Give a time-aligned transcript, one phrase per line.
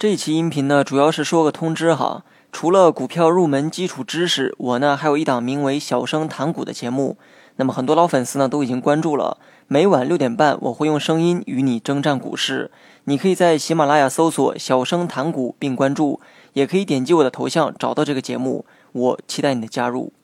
[0.00, 2.24] 这期音频呢，主要是说个通知哈。
[2.50, 7.18] 除了股票入门基础知识，我呢还有一档名为《小声谈股》的节目。
[7.56, 9.36] 那么很多老粉丝呢都已经关注了。
[9.68, 12.70] 每晚六点半，我会用声音与你征战股市。
[13.04, 16.18] 你可以在喜马拉雅搜索“小声谈股”并关注，
[16.54, 18.64] 也可以点击我的头像找到这个节目。
[18.92, 20.14] 我期待你的加入。